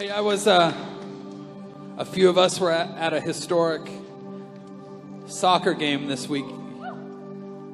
[0.00, 0.72] Hey, I was, uh,
[1.98, 3.82] a few of us were at, at a historic
[5.26, 6.46] soccer game this week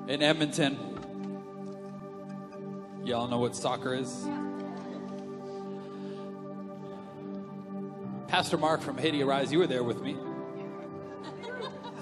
[0.09, 0.77] in Edmonton.
[3.04, 4.27] Y'all know what soccer is?
[8.27, 10.17] Pastor Mark from Haiti Arise, you were there with me.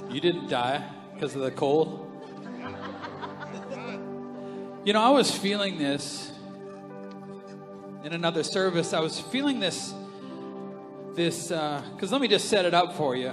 [0.08, 0.82] You didn't die
[1.12, 2.10] because of the cold.
[4.86, 6.32] You know, I was feeling this
[8.04, 8.94] in another service.
[8.94, 9.92] I was feeling this,
[11.14, 13.32] this, because let me just set it up for you.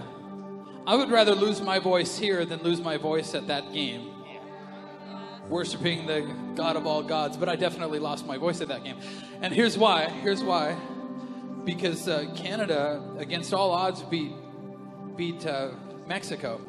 [0.86, 4.10] I would rather lose my voice here than lose my voice at that game,
[5.48, 6.22] worshiping the
[6.56, 7.38] God of all gods.
[7.38, 8.98] But I definitely lost my voice at that game.
[9.42, 10.10] And here's why.
[10.10, 10.76] Here's why.
[11.64, 14.32] Because uh, Canada, against all odds, beat
[15.16, 15.70] beat uh,
[16.08, 16.60] Mexico.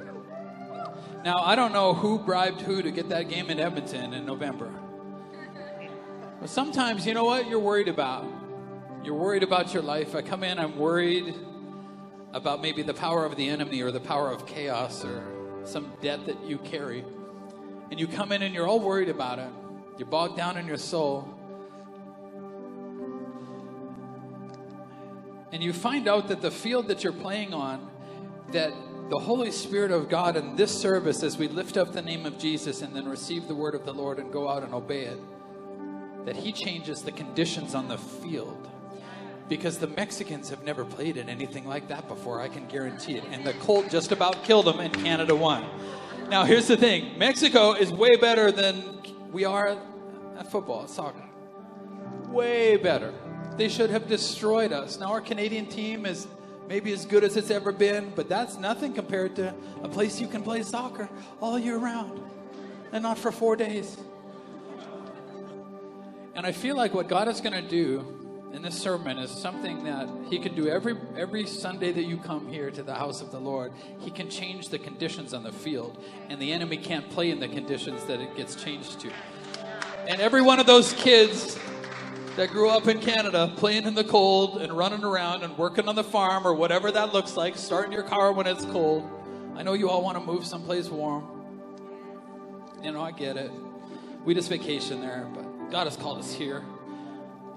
[1.25, 4.71] Now I don't know who bribed who to get that game in Edmonton in November.
[6.41, 8.27] But sometimes, you know what you're worried about.
[9.05, 10.15] You're worried about your life.
[10.15, 11.35] I come in, I'm worried
[12.33, 15.25] about maybe the power of the enemy or the power of chaos or
[15.65, 17.05] some debt that you carry.
[17.91, 19.51] And you come in and you're all worried about it.
[19.99, 21.29] You're bogged down in your soul.
[25.51, 27.91] And you find out that the field that you're playing on,
[28.53, 28.73] that
[29.11, 32.39] the Holy Spirit of God in this service, as we lift up the name of
[32.39, 35.19] Jesus and then receive the word of the Lord and go out and obey it,
[36.25, 38.72] that He changes the conditions on the field
[39.49, 43.25] because the Mexicans have never played in anything like that before, I can guarantee it.
[43.31, 45.65] And the Colt just about killed them, and Canada won.
[46.29, 49.77] Now, here's the thing Mexico is way better than we are
[50.39, 51.23] at football, soccer.
[52.29, 53.13] Way better.
[53.57, 54.99] They should have destroyed us.
[54.99, 56.27] Now, our Canadian team is
[56.69, 60.27] maybe as good as it's ever been, but that's nothing compared to a place you
[60.27, 61.09] can play soccer
[61.41, 62.23] all year round
[62.93, 63.97] and not for four days.
[66.35, 68.22] And I feel like what God is going to do
[68.53, 72.49] in this sermon is something that he can do every every Sunday that you come
[72.49, 73.73] here to the house of the Lord.
[73.99, 77.49] He can change the conditions on the field, and the enemy can't play in the
[77.49, 79.11] conditions that it gets changed to.
[80.07, 81.59] And every one of those kids
[82.37, 85.95] that grew up in Canada playing in the cold and running around and working on
[85.95, 89.09] the farm or whatever that looks like, starting your car when it's cold.
[89.55, 91.25] I know you all want to move someplace warm.
[92.83, 93.51] You know, I get it.
[94.25, 96.65] We just vacation there, but God has called us here.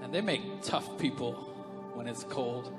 [0.05, 1.33] And they make tough people
[1.95, 2.71] when it's cold.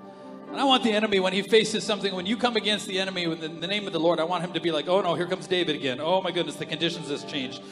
[0.49, 3.25] And I want the enemy, when he faces something, when you come against the enemy
[3.25, 5.15] in the, the name of the Lord, I want him to be like, oh no,
[5.15, 5.99] here comes David again.
[6.01, 7.63] Oh my goodness, the conditions has changed.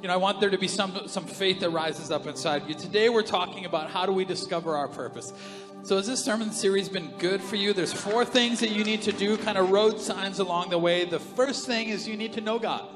[0.00, 2.74] You know, I want there to be some, some faith that rises up inside you.
[2.74, 5.34] Today we're talking about how do we discover our purpose.
[5.82, 7.74] So has this sermon series been good for you?
[7.74, 11.04] There's four things that you need to do, kind of road signs along the way.
[11.04, 12.88] The first thing is you need to know God.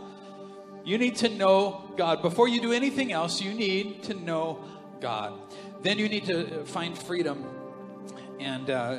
[0.82, 2.22] You need to know God.
[2.22, 4.64] Before you do anything else, you need to know
[5.00, 5.38] God.
[5.82, 7.44] Then you need to find freedom.
[8.38, 8.98] And uh,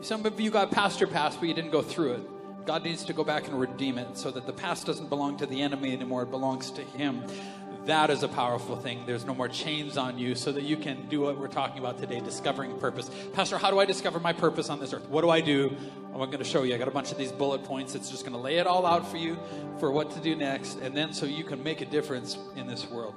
[0.00, 2.66] some of you got past your past, but you didn't go through it.
[2.66, 5.46] God needs to go back and redeem it so that the past doesn't belong to
[5.46, 7.22] the enemy anymore, it belongs to Him.
[7.86, 9.04] That is a powerful thing.
[9.06, 11.98] There's no more chains on you so that you can do what we're talking about
[11.98, 13.08] today discovering purpose.
[13.32, 15.08] Pastor, how do I discover my purpose on this earth?
[15.08, 15.76] What do I do?
[16.12, 16.74] I'm going to show you.
[16.74, 17.94] I got a bunch of these bullet points.
[17.94, 19.38] It's just going to lay it all out for you
[19.78, 22.90] for what to do next, and then so you can make a difference in this
[22.90, 23.14] world.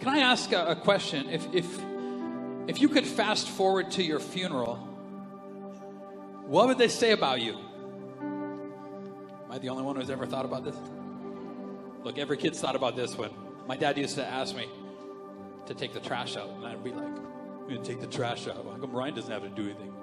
[0.00, 1.28] Can I ask a, a question?
[1.30, 1.80] If, if,
[2.66, 4.76] if you could fast forward to your funeral,
[6.46, 7.56] what would they say about you?
[8.20, 10.76] Am I the only one who's ever thought about this?
[12.02, 13.30] Look, every kid's thought about this one.
[13.66, 14.68] My dad used to ask me
[15.66, 18.48] to take the trash out, and I'd be like, I'm going to take the trash
[18.48, 18.56] out.
[18.56, 19.94] How come Ryan doesn't have to do anything?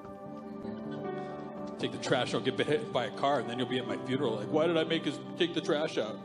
[1.78, 3.98] Take the trash out, get hit by a car, and then you'll be at my
[4.06, 4.36] funeral.
[4.36, 6.18] Like, why did I make us take the trash out?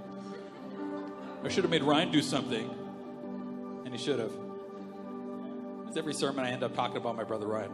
[1.45, 2.71] I should have made Ryan do something,
[3.85, 4.33] and he should have.
[5.89, 7.71] It's every sermon I end up talking about my brother Ryan.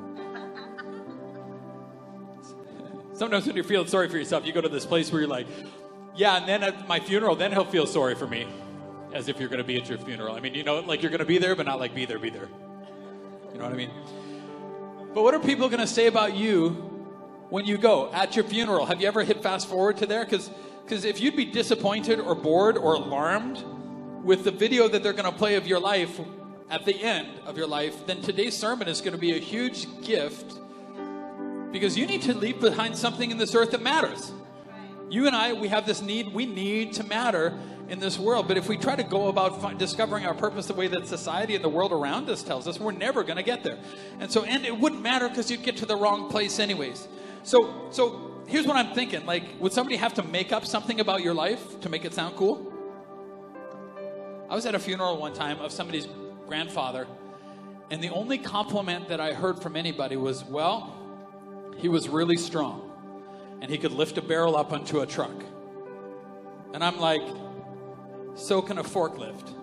[3.15, 5.47] Sometimes when you're feeling sorry for yourself, you go to this place where you're like,
[6.15, 8.47] yeah, and then at my funeral, then he'll feel sorry for me
[9.13, 10.35] as if you're going to be at your funeral.
[10.35, 12.19] I mean, you know, like you're going to be there, but not like be there,
[12.19, 12.49] be there.
[13.53, 13.91] You know what I mean?
[15.15, 16.71] But what are people going to say about you
[17.49, 18.87] when you go at your funeral?
[18.87, 20.25] Have you ever hit fast forward to there?
[20.25, 20.51] Because
[20.85, 23.65] because if you'd be disappointed or bored or alarmed
[24.23, 26.21] with the video that they're going to play of your life
[26.71, 29.87] at the end of your life, then today's sermon is going to be a huge
[30.03, 30.55] gift
[31.73, 34.33] because you need to leave behind something in this earth that matters.
[35.09, 37.59] You and I, we have this need, we need to matter
[37.89, 38.47] in this world.
[38.47, 41.65] But if we try to go about discovering our purpose the way that society and
[41.65, 43.79] the world around us tells us, we're never going to get there.
[44.21, 47.09] And so, and it wouldn't matter because you'd get to the wrong place anyways.
[47.43, 51.23] So, so here's what I'm thinking: like, would somebody have to make up something about
[51.23, 52.70] your life to make it sound cool?
[54.51, 56.09] I was at a funeral one time of somebody's
[56.49, 57.07] grandfather,
[57.93, 60.97] And the only compliment that I heard from anybody was, well,
[61.79, 62.91] he was really strong
[63.61, 65.45] and he could lift a barrel up onto a truck.
[66.75, 67.23] And I'm like,
[68.35, 69.55] so can a forklift.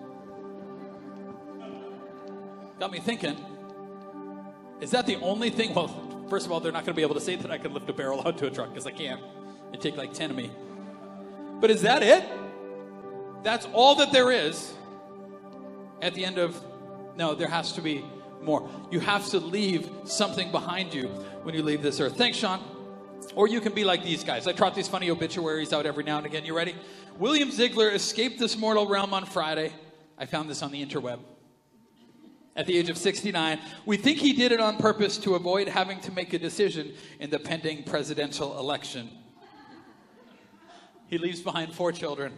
[2.78, 3.36] Got me thinking,
[4.80, 5.74] is that the only thing?
[5.74, 5.88] Well,
[6.30, 7.90] first of all, they're not going to be able to say that I can lift
[7.90, 9.20] a barrel onto a truck because I can't.
[9.70, 10.50] It'd take like 10 of me.
[11.60, 12.24] But is that it?
[13.42, 14.74] That's all that there is
[16.02, 16.60] at the end of.
[17.16, 18.04] No, there has to be
[18.42, 18.68] more.
[18.90, 21.08] You have to leave something behind you
[21.42, 22.16] when you leave this earth.
[22.16, 22.62] Thanks, Sean.
[23.34, 24.46] Or you can be like these guys.
[24.46, 26.44] I trot these funny obituaries out every now and again.
[26.44, 26.74] You ready?
[27.18, 29.72] William Ziegler escaped this mortal realm on Friday.
[30.16, 31.18] I found this on the interweb.
[32.56, 36.00] At the age of 69, we think he did it on purpose to avoid having
[36.00, 39.08] to make a decision in the pending presidential election.
[41.06, 42.32] He leaves behind four children,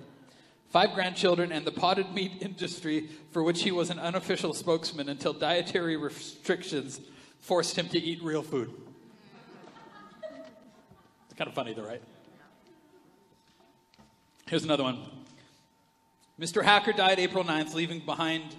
[0.70, 5.32] five grandchildren, and the potted meat industry for which he was an unofficial spokesman until
[5.32, 7.00] dietary restrictions
[7.40, 8.70] forced him to eat real food.
[10.22, 12.02] It's kind of funny, though, right?
[14.46, 15.00] Here's another one.
[16.40, 16.62] Mr.
[16.62, 18.54] Hacker died April 9th, leaving behind,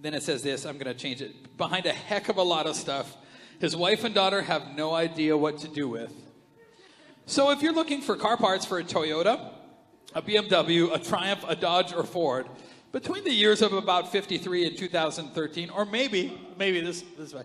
[0.00, 2.66] then it says this, I'm going to change it, behind a heck of a lot
[2.66, 3.16] of stuff.
[3.60, 6.12] His wife and daughter have no idea what to do with.
[7.26, 9.53] So if you're looking for car parts for a Toyota,
[10.14, 12.46] a BMW, a Triumph, a Dodge, or Ford,
[12.92, 17.42] between the years of about 53 and 2013, or maybe, maybe this, this way,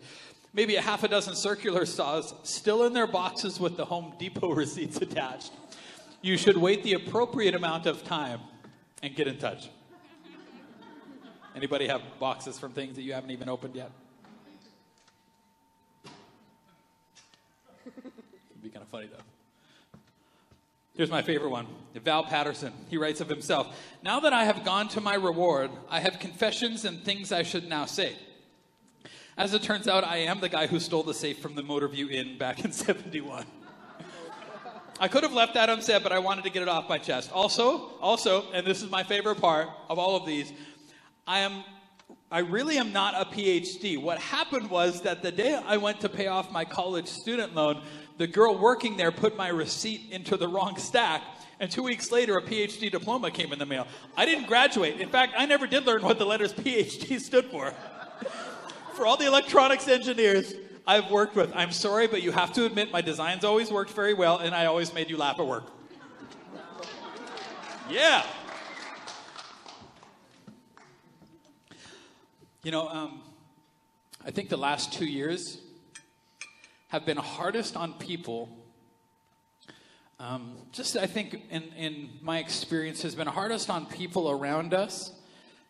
[0.53, 4.53] maybe a half a dozen circular saws still in their boxes with the Home Depot
[4.53, 5.51] receipts attached
[6.21, 8.41] you should wait the appropriate amount of time
[9.01, 9.69] and get in touch.
[11.55, 13.91] Anybody have boxes from things that you haven't even opened yet?
[17.85, 19.23] It'd be kind of funny though.
[20.99, 21.65] Here's my favorite one
[22.03, 22.73] Val Patterson.
[22.89, 23.73] He writes of himself
[24.03, 27.69] Now that I have gone to my reward, I have confessions and things I should
[27.69, 28.17] now say.
[29.37, 32.11] As it turns out, I am the guy who stole the safe from the Motorview
[32.11, 33.45] Inn back in 71.
[34.99, 37.31] I could have left that unsaid, but I wanted to get it off my chest.
[37.31, 40.51] Also, also, and this is my favorite part of all of these,
[41.25, 41.63] I am
[42.31, 43.99] I really am not a PhD.
[43.99, 47.81] What happened was that the day I went to pay off my college student loan,
[48.19, 51.23] the girl working there put my receipt into the wrong stack,
[51.59, 53.87] and two weeks later, a PhD diploma came in the mail.
[54.15, 55.01] I didn't graduate.
[55.01, 57.73] In fact, I never did learn what the letters PhD stood for.
[58.93, 60.53] for all the electronics engineers,
[60.85, 61.51] I've worked with.
[61.55, 64.67] I'm sorry, but you have to admit my designs always worked very well, and I
[64.67, 65.63] always made you laugh at work.
[67.89, 68.23] Yeah.
[72.61, 73.21] You know, um,
[74.25, 75.59] I think the last two years
[76.89, 78.49] have been hardest on people.
[80.19, 85.13] Um, just, I think, in, in my experience, has been hardest on people around us,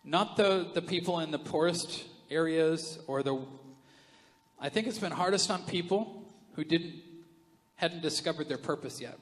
[0.03, 3.39] not the, the people in the poorest areas or the
[4.61, 6.25] I think it's been hardest on people
[6.55, 6.95] who didn't
[7.75, 9.17] hadn't discovered their purpose yet.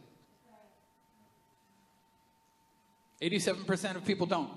[3.21, 4.49] 87% of people don't.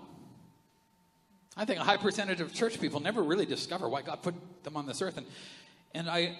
[1.57, 4.77] I think a high percentage of church people never really discover why God put them
[4.77, 5.17] on this earth.
[5.17, 5.27] And,
[5.95, 6.39] and I,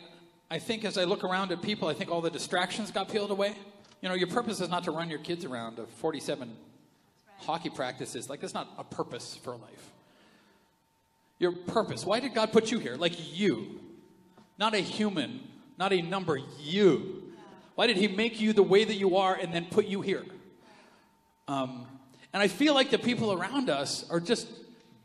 [0.51, 3.31] I think as I look around at people, I think all the distractions got peeled
[3.31, 3.55] away.
[4.01, 6.57] You know, your purpose is not to run your kids around to 47 right.
[7.39, 8.31] hockey practices.
[8.31, 9.93] Like, that's not a purpose for life.
[11.39, 12.07] Your purpose.
[12.07, 12.97] Why did God put you here?
[12.97, 13.81] Like, you.
[14.59, 15.41] Not a human,
[15.79, 17.33] not a number, you.
[17.75, 20.25] Why did he make you the way that you are and then put you here?
[21.49, 21.87] Um,
[22.33, 24.47] and I feel like the people around us are just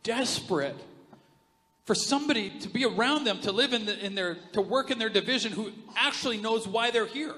[0.05, 0.77] desperate
[1.83, 4.97] for somebody to be around them, to live in, the, in their, to work in
[4.97, 7.35] their division who actually knows why they're here,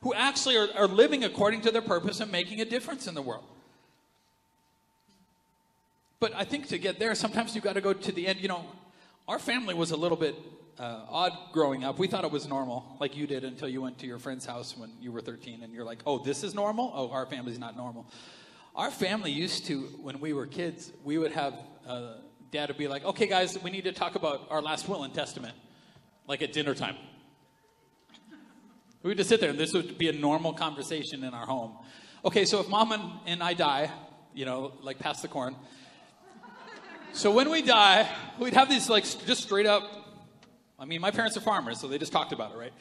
[0.00, 3.22] who actually are, are living according to their purpose and making a difference in the
[3.22, 3.44] world.
[6.18, 8.40] But I think to get there, sometimes you've got to go to the end.
[8.40, 8.64] You know,
[9.28, 10.34] our family was a little bit
[10.78, 11.98] uh, odd growing up.
[11.98, 14.76] We thought it was normal, like you did, until you went to your friend's house
[14.76, 16.90] when you were 13, and you're like, "Oh, this is normal.
[16.94, 18.06] Oh, our family's not normal."
[18.76, 21.54] Our family used to, when we were kids, we would have
[21.88, 22.16] uh,
[22.50, 25.14] dad would be like, "Okay, guys, we need to talk about our last will and
[25.14, 25.54] testament,"
[26.28, 26.96] like at dinner time.
[29.02, 31.72] We would just sit there, and this would be a normal conversation in our home.
[32.22, 33.90] Okay, so if mom and, and I die,
[34.34, 35.56] you know, like pass the corn.
[37.12, 38.06] So when we die,
[38.38, 40.06] we'd have these like just straight up
[40.78, 42.72] I mean, my parents are farmers, so they just talked about it, right?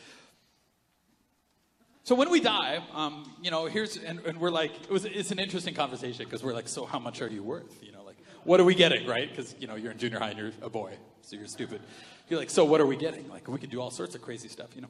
[2.05, 5.31] So when we die, um, you know, here's, and, and, we're like, it was, it's
[5.31, 7.83] an interesting conversation because we're like, so how much are you worth?
[7.83, 9.27] You know, like, what are we getting, right?
[9.27, 10.93] Because, you know, you're in junior high and you're a boy,
[11.23, 11.81] so you're stupid.
[12.29, 13.27] You're like, so what are we getting?
[13.27, 14.87] Like, we could do all sorts of crazy stuff, you know?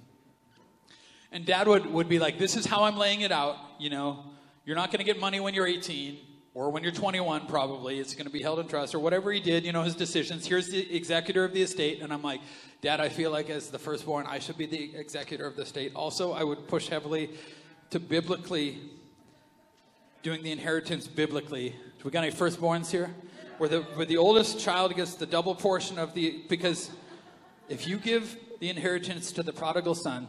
[1.31, 4.25] And dad would, would be like, this is how I'm laying it out, you know?
[4.65, 6.17] You're not going to get money when you're 18.
[6.55, 9.41] Or when you're 21, probably, it's going to be held in trust, or whatever he
[9.41, 10.47] did, you know, his decisions.
[10.47, 12.01] Here's the executor of the estate.
[12.01, 12.39] And I'm like,
[12.81, 15.91] Dad, I feel like as the firstborn, I should be the executor of the estate.
[15.93, 17.31] Also, I would push heavily
[17.89, 18.79] to biblically
[20.23, 21.71] doing the inheritance biblically.
[21.71, 23.13] Do we got any firstborns here?
[23.57, 26.89] Where the, where the oldest child gets the double portion of the, because
[27.67, 30.25] if you give the inheritance to the prodigal son,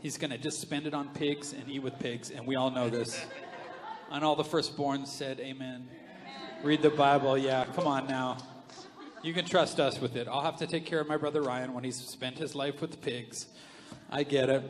[0.00, 2.70] he's going to just spend it on pigs and eat with pigs, and we all
[2.70, 3.24] know this.
[4.10, 5.88] And all the firstborns said, Amen.
[6.64, 7.38] Read the Bible.
[7.38, 8.38] Yeah, come on now.
[9.22, 10.26] You can trust us with it.
[10.26, 13.00] I'll have to take care of my brother Ryan when he's spent his life with
[13.00, 13.46] pigs.
[14.10, 14.68] I get it.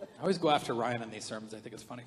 [0.00, 1.52] I always go after Ryan in these sermons.
[1.52, 2.04] I think it's funny.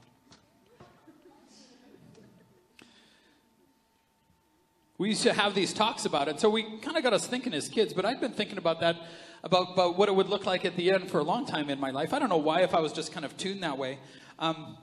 [4.97, 7.53] We used to have these talks about it, so we kind of got us thinking
[7.53, 7.93] as kids.
[7.93, 8.95] But I'd been thinking about that,
[9.43, 11.79] about, about what it would look like at the end for a long time in
[11.79, 12.13] my life.
[12.13, 13.99] I don't know why, if I was just kind of tuned that way.
[14.39, 14.77] Um,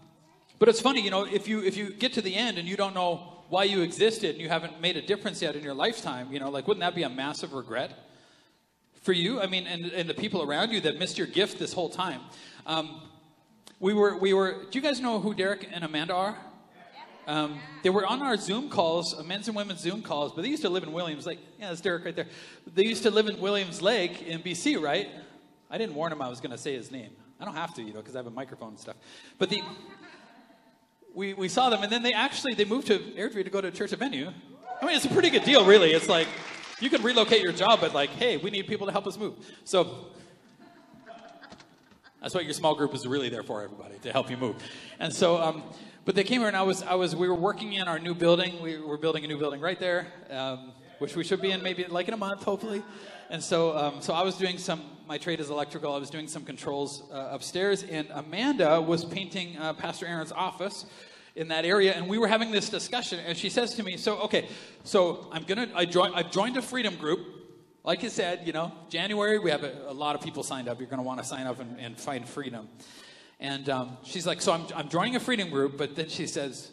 [0.62, 2.76] but it's funny, you know, if you if you get to the end and you
[2.76, 6.32] don't know why you existed and you haven't made a difference yet in your lifetime,
[6.32, 7.90] you know, like wouldn't that be a massive regret
[9.02, 9.40] for you?
[9.40, 12.20] I mean, and, and the people around you that missed your gift this whole time.
[12.64, 13.00] Um,
[13.80, 14.66] we were we were.
[14.70, 16.38] Do you guys know who Derek and Amanda are?
[17.26, 20.48] Um, they were on our Zoom calls, uh, men's and women's Zoom calls, but they
[20.48, 21.40] used to live in Williams Lake.
[21.58, 22.28] Yeah, that's Derek right there.
[22.72, 25.08] They used to live in Williams Lake in BC, right?
[25.68, 27.10] I didn't warn him I was going to say his name.
[27.40, 28.94] I don't have to, you know, because I have a microphone and stuff.
[29.36, 29.60] But the
[31.14, 33.70] we, we saw them, and then they actually they moved to Airdrie to go to
[33.70, 34.30] church at venue.
[34.80, 35.92] I mean, it's a pretty good deal, really.
[35.92, 36.26] It's like
[36.80, 39.34] you can relocate your job, but like, hey, we need people to help us move.
[39.64, 40.06] So
[42.20, 44.56] that's what your small group is really there for, everybody, to help you move.
[44.98, 45.62] And so, um,
[46.04, 48.14] but they came here, and I was, I was, we were working in our new
[48.14, 48.60] building.
[48.62, 51.84] We were building a new building right there, um, which we should be in maybe
[51.84, 52.82] like in a month, hopefully.
[53.30, 54.82] And so, um, so I was doing some.
[55.12, 55.92] My trade is electrical.
[55.92, 60.86] I was doing some controls uh, upstairs, and Amanda was painting uh, Pastor Aaron's office
[61.36, 63.20] in that area, and we were having this discussion.
[63.26, 64.48] And she says to me, "So, okay,
[64.84, 65.68] so I'm gonna.
[65.74, 66.14] I join.
[66.14, 67.20] I've joined a freedom group.
[67.84, 70.80] Like you said, you know, January we have a, a lot of people signed up.
[70.80, 72.70] You're gonna want to sign up and, and find freedom."
[73.38, 76.70] And um, she's like, so I'm, I'm joining a freedom group, but then she says,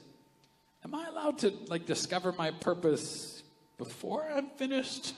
[0.86, 3.44] am I allowed to like discover my purpose
[3.78, 5.14] before I'm finished?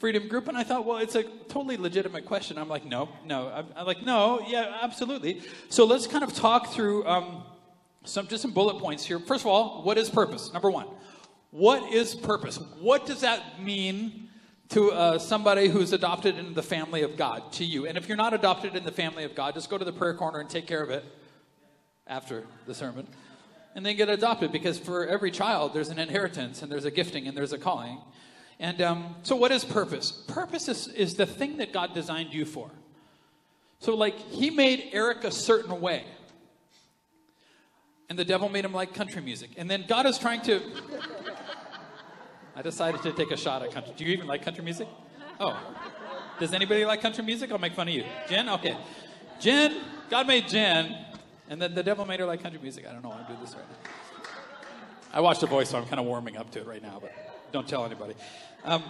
[0.00, 2.58] Freedom group, and I thought, well, it's a totally legitimate question.
[2.58, 3.48] I'm like, no, no.
[3.48, 5.42] I'm, I'm like, no, yeah, absolutely.
[5.68, 7.44] So let's kind of talk through um,
[8.04, 9.20] some just some bullet points here.
[9.20, 10.52] First of all, what is purpose?
[10.52, 10.86] Number one,
[11.52, 12.56] what is purpose?
[12.80, 14.30] What does that mean
[14.70, 17.86] to uh, somebody who's adopted into the family of God, to you.
[17.86, 20.14] And if you're not adopted in the family of God, just go to the prayer
[20.14, 21.04] corner and take care of it
[22.06, 23.08] after the sermon.
[23.74, 27.26] And then get adopted because for every child, there's an inheritance and there's a gifting
[27.26, 27.98] and there's a calling.
[28.60, 30.12] And um, so, what is purpose?
[30.28, 32.70] Purpose is, is the thing that God designed you for.
[33.80, 36.04] So, like, He made Eric a certain way.
[38.08, 39.50] And the devil made him like country music.
[39.56, 40.60] And then God is trying to
[42.56, 43.94] I decided to take a shot at country.
[43.96, 44.86] Do you even like country music?
[45.38, 45.58] Oh.
[46.38, 47.50] Does anybody like country music?
[47.52, 48.04] I'll make fun of you.
[48.28, 48.48] Jen?
[48.50, 48.76] Okay.
[49.40, 50.94] Jen, God made Jen,
[51.48, 52.86] and then the devil made her like country music.
[52.86, 53.64] I don't know why I do this right.
[55.12, 57.12] I watched The Voice, so I'm kind of warming up to it right now, but
[57.52, 58.14] don't tell anybody.
[58.64, 58.82] Um,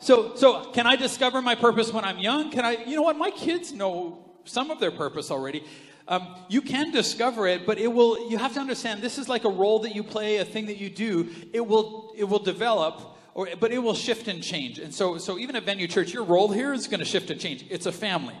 [0.00, 2.50] so, so can I discover my purpose when I'm young?
[2.50, 3.16] Can I, you know what?
[3.16, 5.64] My kids know some of their purpose already.
[6.08, 8.28] Um, you can discover it, but it will.
[8.28, 10.78] You have to understand this is like a role that you play, a thing that
[10.78, 11.28] you do.
[11.52, 12.12] It will.
[12.16, 14.80] It will develop, or but it will shift and change.
[14.80, 17.40] And so, so even at Venue Church, your role here is going to shift and
[17.40, 17.64] change.
[17.70, 18.34] It's a family.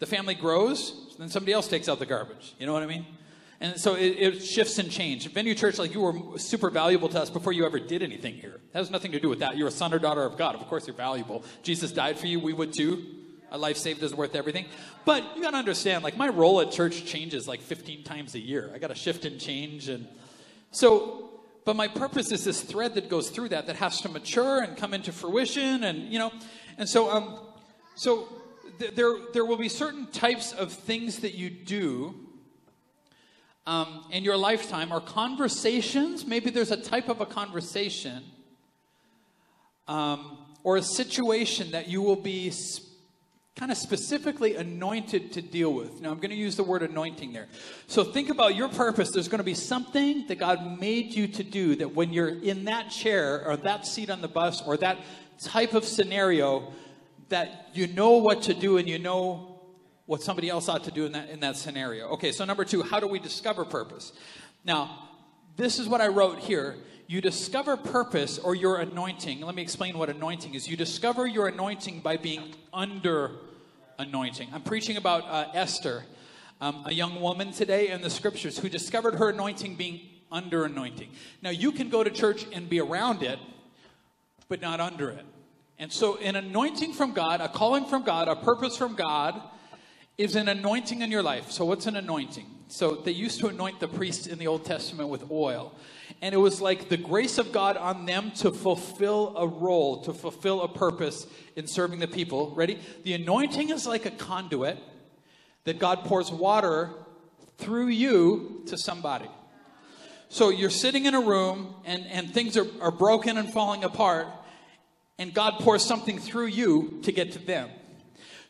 [0.00, 2.54] The family grows, then somebody else takes out the garbage.
[2.58, 3.06] You know what I mean?
[3.60, 5.32] And so it, it, shifts and changes.
[5.32, 8.60] Venue Church, like you were super valuable to us before you ever did anything here.
[8.74, 9.56] It has nothing to do with that.
[9.56, 10.54] You're a son or daughter of God.
[10.56, 11.42] Of course, you're valuable.
[11.62, 12.38] Jesus died for you.
[12.38, 13.04] We would too.
[13.50, 14.66] A life saved is worth everything.
[15.04, 18.40] But you got to understand, like, my role at church changes like 15 times a
[18.40, 18.70] year.
[18.74, 19.88] I got to shift and change.
[19.88, 20.06] And
[20.70, 21.30] so,
[21.64, 24.76] but my purpose is this thread that goes through that, that has to mature and
[24.76, 25.84] come into fruition.
[25.84, 26.32] And, you know,
[26.76, 27.38] and so, um,
[27.94, 28.28] so
[28.80, 32.25] th- there, there will be certain types of things that you do
[33.66, 36.26] um, in your lifetime are conversations.
[36.26, 38.22] Maybe there's a type of a conversation
[39.88, 42.52] um, or a situation that you will be
[43.56, 46.00] kind of specifically anointed to deal with.
[46.00, 47.46] Now, I'm going to use the word anointing there.
[47.86, 49.10] So think about your purpose.
[49.10, 52.66] There's going to be something that God made you to do that when you're in
[52.66, 54.98] that chair or that seat on the bus or that
[55.40, 56.70] type of scenario,
[57.30, 59.55] that you know what to do and you know
[60.06, 62.08] what somebody else ought to do in that, in that scenario.
[62.10, 64.12] Okay, so number two, how do we discover purpose?
[64.64, 65.08] Now,
[65.56, 66.76] this is what I wrote here.
[67.08, 69.40] You discover purpose or your anointing.
[69.40, 70.68] Let me explain what anointing is.
[70.68, 73.32] You discover your anointing by being under
[73.98, 74.48] anointing.
[74.52, 76.04] I'm preaching about uh, Esther.
[76.60, 80.00] um, a young woman today in the scriptures who discovered her anointing being
[80.32, 81.10] under anointing.
[81.42, 83.38] Now, you can go to church and be around it,
[84.48, 85.24] but not under it.
[85.78, 89.40] And so, an anointing from God, a calling from God, a purpose from God
[90.18, 91.50] is an anointing in your life.
[91.50, 92.46] So, what's an anointing?
[92.68, 95.74] So, they used to anoint the priests in the Old Testament with oil.
[96.22, 100.14] And it was like the grace of God on them to fulfill a role, to
[100.14, 102.52] fulfill a purpose in serving the people.
[102.54, 102.78] Ready?
[103.02, 104.78] The anointing is like a conduit
[105.64, 106.90] that God pours water
[107.58, 109.28] through you to somebody.
[110.28, 114.26] So you're sitting in a room and, and things are, are broken and falling apart,
[115.18, 117.70] and God pours something through you to get to them.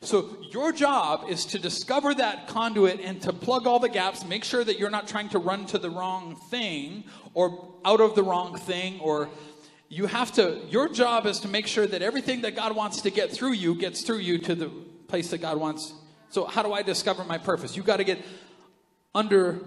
[0.00, 4.44] So your job is to discover that conduit and to plug all the gaps, make
[4.44, 8.22] sure that you're not trying to run to the wrong thing or out of the
[8.22, 9.28] wrong thing or
[9.88, 13.10] you have to your job is to make sure that everything that God wants to
[13.10, 14.68] get through you gets through you to the
[15.08, 15.94] place that God wants.
[16.28, 17.76] So how do I discover my purpose?
[17.76, 18.24] You got to get
[19.14, 19.60] under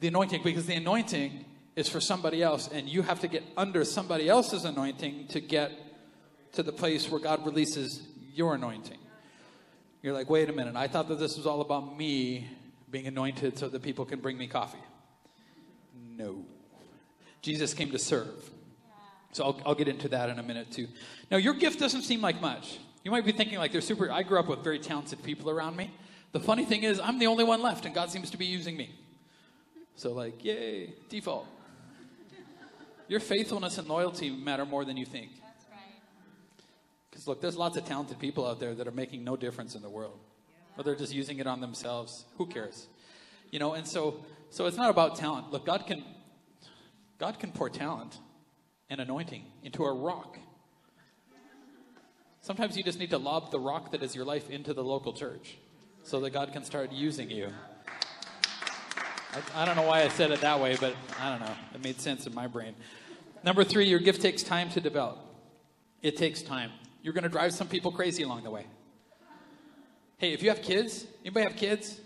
[0.00, 1.44] the anointing because the anointing
[1.76, 5.72] is for somebody else and you have to get under somebody else's anointing to get
[6.52, 8.02] to the place where God releases
[8.34, 8.98] your anointing.
[10.02, 12.48] You're like, wait a minute, I thought that this was all about me
[12.90, 14.78] being anointed so that people can bring me coffee.
[16.16, 16.44] No.
[17.42, 18.50] Jesus came to serve.
[19.32, 20.88] So I'll, I'll get into that in a minute too.
[21.30, 22.78] Now, your gift doesn't seem like much.
[23.04, 24.10] You might be thinking, like, they're super.
[24.10, 25.90] I grew up with very talented people around me.
[26.32, 28.76] The funny thing is, I'm the only one left, and God seems to be using
[28.76, 28.90] me.
[29.96, 31.46] So, like, yay, default.
[33.08, 35.30] Your faithfulness and loyalty matter more than you think.
[37.20, 39.82] Because look, there's lots of talented people out there that are making no difference in
[39.82, 40.18] the world.
[40.78, 42.24] Or they're just using it on themselves.
[42.38, 42.86] Who cares?
[43.50, 45.52] You know, and so so it's not about talent.
[45.52, 46.02] Look, God can
[47.18, 48.18] God can pour talent
[48.88, 50.38] and anointing into a rock.
[52.40, 55.12] Sometimes you just need to lob the rock that is your life into the local
[55.12, 55.58] church
[56.04, 57.48] so that God can start using you.
[59.34, 61.54] I, I, don't know why I said it that way, but I don't know.
[61.74, 62.74] It made sense in my brain.
[63.44, 65.18] Number three, your gift takes time to develop.
[66.00, 66.70] It takes time.
[67.02, 68.66] You're going to drive some people crazy along the way.
[70.18, 72.00] Hey, if you have kids, anybody have kids?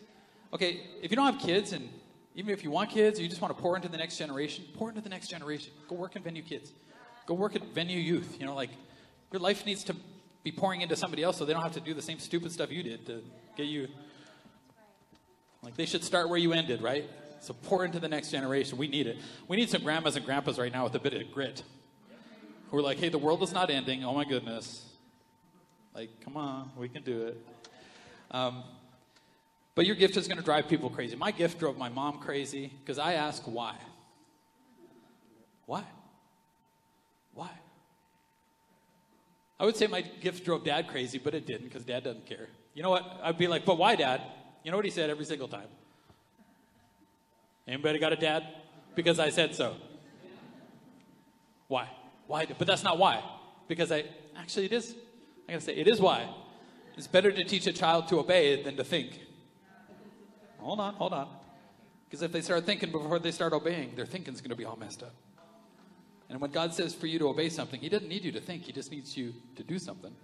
[0.53, 1.89] Okay, if you don't have kids, and
[2.37, 4.65] even if you want kids, or you just want to pour into the next generation,
[4.75, 5.73] pour into the next generation.
[5.89, 6.73] Go work in Venue Kids.
[7.27, 8.37] Go work at Venue Youth.
[8.39, 8.71] You know, like
[9.33, 9.97] your life needs to
[10.45, 12.71] be pouring into somebody else so they don't have to do the same stupid stuff
[12.71, 13.23] you did to
[13.57, 13.89] get you.
[15.63, 17.09] Like they should start where you ended, right?
[17.41, 18.79] So pour into the next generation.
[18.79, 19.19] We need it.
[19.49, 21.63] We need some grandmas and grandpas right now with a bit of grit
[22.71, 24.05] who are like, hey, the world is not ending.
[24.05, 24.85] Oh my goodness.
[25.95, 27.47] Like, come on, we can do it.
[28.31, 28.65] Um,
[29.75, 31.17] but your gift is going to drive people crazy.
[31.17, 33.77] My gift drove my mom crazy because I ask why.
[35.67, 35.85] Why?
[37.35, 37.51] Why?
[39.59, 42.49] I would say my gift drove dad crazy, but it didn't because dad doesn't care.
[42.75, 43.21] You know what?
[43.23, 44.21] I'd be like, but why, dad?
[44.65, 45.69] You know what he said every single time?
[47.67, 48.47] Anybody got a dad?
[48.95, 49.77] Because I said so.
[51.69, 51.89] Why?
[52.27, 52.47] Why?
[52.47, 53.23] But that's not why.
[53.69, 54.05] Because I,
[54.37, 54.95] actually, it is.
[55.49, 56.29] I gotta say, it is why.
[56.97, 59.21] It's better to teach a child to obey than to think.
[60.59, 61.29] Hold on, hold on.
[62.09, 65.03] Because if they start thinking before they start obeying, their thinking's gonna be all messed
[65.03, 65.15] up.
[66.31, 68.63] And when God says for you to obey something, He doesn't need you to think,
[68.63, 70.15] He just needs you to do something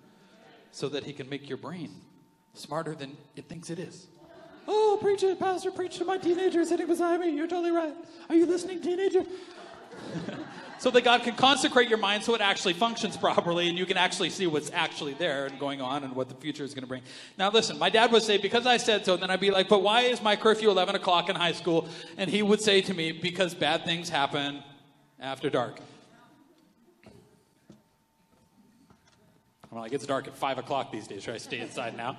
[0.70, 1.90] so that He can make your brain
[2.54, 4.06] smarter than it thinks it is.
[4.66, 7.30] Oh, preach it, Pastor, preach to my teenager sitting beside me.
[7.30, 7.94] You're totally right.
[8.28, 9.24] Are you listening, teenager?
[10.80, 13.98] so that God can consecrate your mind so it actually functions properly and you can
[13.98, 16.88] actually see what's actually there and going on and what the future is going to
[16.88, 17.02] bring.
[17.36, 19.68] Now, listen, my dad would say, because I said so, and then I'd be like,
[19.68, 21.86] but why is my curfew 11 o'clock in high school?
[22.16, 24.62] And he would say to me, because bad things happen
[25.20, 25.80] after dark.
[29.70, 31.22] I'm like, it's dark at 5 o'clock these days.
[31.22, 32.16] Should I stay inside now?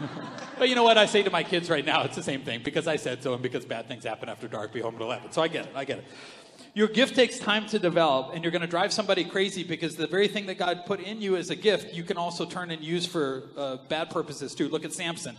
[0.58, 0.96] but you know what?
[0.96, 2.62] I say to my kids right now, it's the same thing.
[2.64, 5.32] Because I said so and because bad things happen after dark, be home at 11.
[5.32, 5.72] So I get it.
[5.76, 6.04] I get it.
[6.74, 10.06] Your gift takes time to develop, and you're going to drive somebody crazy because the
[10.06, 12.82] very thing that God put in you as a gift, you can also turn and
[12.82, 14.68] use for uh, bad purposes too.
[14.68, 15.36] Look at Samson.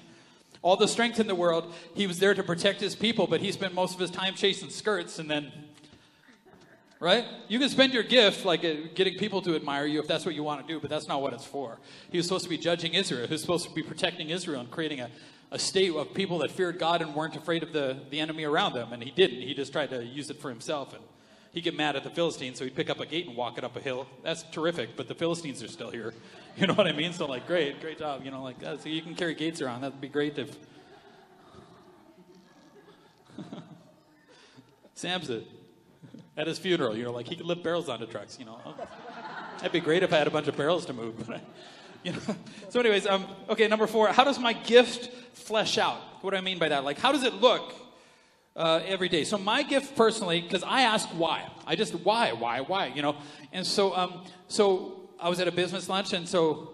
[0.62, 3.52] All the strength in the world, he was there to protect his people, but he
[3.52, 5.52] spent most of his time chasing skirts and then
[7.04, 7.26] right?
[7.50, 10.36] You can spend your gift like uh, getting people to admire you if that's what
[10.36, 11.78] you want to do, but that's not what it's for.
[12.10, 13.28] He was supposed to be judging Israel.
[13.28, 15.10] He was supposed to be protecting Israel and creating a,
[15.52, 18.74] a state of people that feared God and weren't afraid of the, the enemy around
[18.74, 18.94] them.
[18.94, 19.42] And he didn't.
[19.42, 20.94] He just tried to use it for himself.
[20.94, 21.04] And
[21.54, 23.64] he'd get mad at the Philistines, so he'd pick up a gate and walk it
[23.64, 24.08] up a hill.
[24.24, 26.14] That's terrific, but the Philistines are still here.
[26.56, 27.14] You know what I mean?
[27.14, 28.24] So, like, great, great job.
[28.24, 28.84] You know, like, that.
[28.84, 29.82] so you can carry gates around.
[29.82, 30.56] That'd be great if.
[34.94, 35.44] Samson,
[36.38, 38.60] at his funeral, you know, like he could lift barrels onto trucks, you know.
[39.58, 41.42] That'd be great if I had a bunch of barrels to move, but I,
[42.04, 42.20] You know?
[42.70, 44.10] so, anyways, um, okay, number four.
[44.10, 45.98] How does my gift flesh out?
[46.22, 46.84] What do I mean by that?
[46.84, 47.74] Like, how does it look
[48.56, 49.24] uh, every day?
[49.24, 51.50] So, my gift personally, because I ask why.
[51.66, 53.16] I just why, why, why, you know.
[53.52, 56.74] And so, um, so I was at a business lunch, and so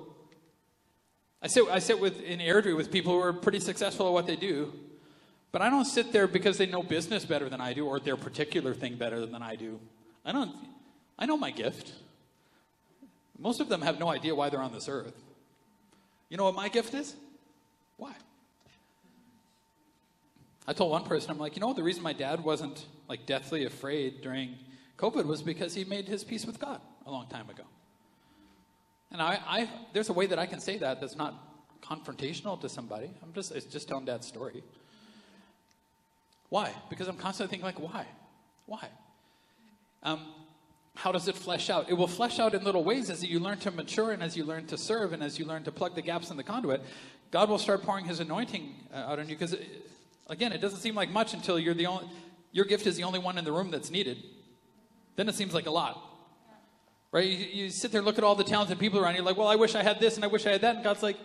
[1.42, 4.28] I sit, I sit with in Airdrie with people who are pretty successful at what
[4.28, 4.74] they do,
[5.52, 8.18] but I don't sit there because they know business better than I do or their
[8.18, 9.80] particular thing better than I do.
[10.26, 10.52] I don't.
[11.18, 11.94] I know my gift.
[13.38, 15.16] Most of them have no idea why they're on this earth.
[16.30, 17.16] You know what my gift is?
[17.98, 18.14] Why?
[20.70, 23.66] I told one person, I'm like, you know, the reason my dad wasn't like deathly
[23.66, 24.56] afraid during
[25.00, 27.64] COVID was because he made his peace with God a long time ago.
[29.12, 31.34] And I, I there's a way that I can say that that's not
[31.82, 33.10] confrontational to somebody.
[33.24, 34.62] I'm just, it's just telling dad's story.
[36.50, 36.72] Why?
[36.88, 38.06] Because I'm constantly thinking, like, why?
[38.68, 38.90] Why?
[40.04, 40.20] Um,
[40.94, 41.90] how does it flesh out?
[41.90, 44.44] It will flesh out in little ways as you learn to mature and as you
[44.44, 46.84] learn to serve and as you learn to plug the gaps in the conduit.
[47.32, 49.56] God will start pouring His anointing uh, out on you because,
[50.30, 52.06] again, it doesn't seem like much until you're the only,
[52.52, 54.24] your gift is the only one in the room that's needed.
[55.16, 56.02] Then it seems like a lot.
[57.12, 57.28] Right?
[57.28, 59.56] You, you sit there look at all the talented people around you, like, well, I
[59.56, 60.76] wish I had this and I wish I had that.
[60.76, 61.18] And God's like,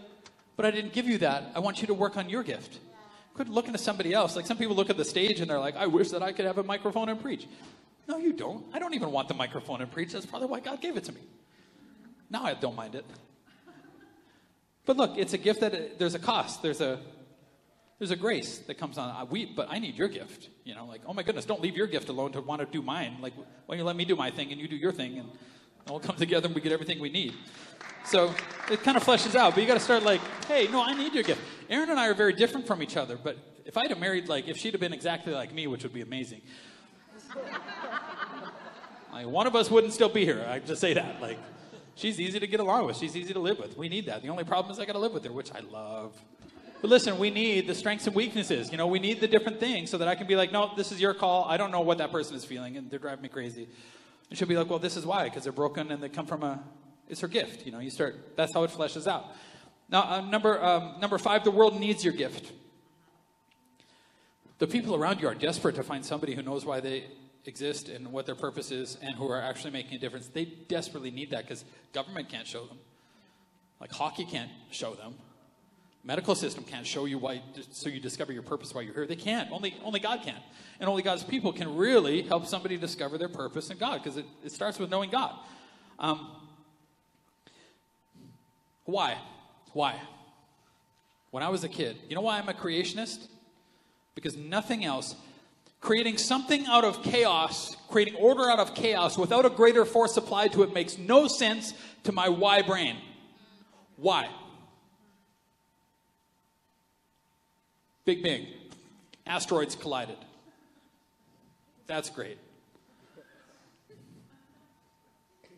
[0.57, 1.53] but I didn't give you that.
[1.55, 2.79] I want you to work on your gift.
[3.35, 4.37] Quit looking to somebody else.
[4.37, 6.45] Like some people look at the stage and they're like, I wish that I could
[6.45, 7.47] have a microphone and preach.
[8.07, 8.65] No, you don't.
[8.73, 10.13] I don't even want the microphone and preach.
[10.13, 11.21] That's probably why God gave it to me.
[12.31, 13.05] Now I don't mind it.
[14.87, 16.63] But look, it's a gift that it, there's a cost.
[16.63, 17.01] There's a
[18.05, 19.29] there's a grace that comes on.
[19.31, 20.51] We, but I need your gift.
[20.63, 22.83] You know, like, oh my goodness, don't leave your gift alone to want to do
[22.83, 23.17] mine.
[23.23, 25.31] Like, why don't you let me do my thing and you do your thing, and
[25.89, 27.33] we'll come together and we get everything we need.
[28.05, 28.35] So
[28.71, 29.55] it kind of fleshes out.
[29.55, 31.41] But you got to start like, hey, no, I need your gift.
[31.71, 33.17] Erin and I are very different from each other.
[33.17, 35.95] But if I'd have married, like, if she'd have been exactly like me, which would
[35.95, 36.43] be amazing,
[39.15, 40.45] like, one of us wouldn't still be here.
[40.47, 41.23] I just say that.
[41.23, 41.39] Like,
[41.95, 42.99] she's easy to get along with.
[42.99, 43.79] She's easy to live with.
[43.79, 44.21] We need that.
[44.21, 46.15] The only problem is I got to live with her, which I love.
[46.85, 48.71] But listen, we need the strengths and weaknesses.
[48.71, 50.93] You know, we need the different things so that I can be like, no, this
[50.93, 51.47] is your call.
[51.49, 53.67] I don't know what that person is feeling, and they're driving me crazy.
[54.29, 56.43] And she'll be like, well, this is why, because they're broken and they come from
[56.43, 56.63] a.
[57.09, 57.65] It's her gift.
[57.65, 58.37] You know, you start.
[58.37, 59.35] That's how it fleshes out.
[59.89, 62.53] Now, uh, number um, number five, the world needs your gift.
[64.59, 67.05] The people around you are desperate to find somebody who knows why they
[67.47, 70.29] exist and what their purpose is and who are actually making a difference.
[70.29, 72.77] They desperately need that because government can't show them.
[73.81, 75.15] Like hockey can't show them.
[76.07, 79.07] Medical system can't show you why, so you discover your purpose why you're here.
[79.07, 79.51] They can't.
[79.51, 80.37] Only, only God can.
[80.79, 84.27] And only God's people can really help somebody discover their purpose in God because it,
[84.45, 85.35] it starts with knowing God.
[85.99, 86.31] Um,
[88.85, 89.17] why?
[89.73, 89.99] Why?
[91.31, 93.27] When I was a kid, you know why I'm a creationist?
[94.15, 95.17] Because nothing else
[95.85, 100.51] creating something out of chaos, creating order out of chaos without a greater force applied
[100.51, 102.97] to it makes no sense to my why brain.
[103.97, 104.29] Why?
[108.05, 108.47] Big Bang.
[109.27, 110.19] Asteroids collided.
[111.87, 112.39] That's great.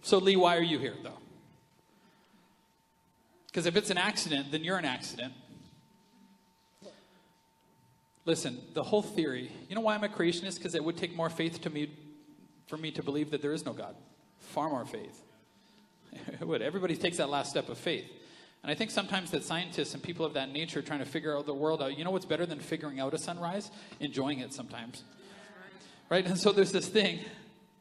[0.03, 1.19] So, Lee, why are you here, though?
[3.49, 5.33] Because if it's an accident, then you're an accident.
[8.25, 10.57] Listen, the whole theory, you know why I'm a creationist?
[10.57, 11.91] Because it would take more faith to me
[12.67, 13.95] for me to believe that there is no God.
[14.41, 15.23] Far more faith.
[16.41, 16.63] It would.
[16.63, 18.05] Everybody takes that last step of faith.
[18.63, 21.47] And I think sometimes that scientists and people of that nature trying to figure out
[21.47, 23.71] the world out, you know what's better than figuring out a sunrise?
[24.01, 25.05] Enjoying it sometimes.
[26.11, 26.27] Right?
[26.27, 27.21] And so there's this thing.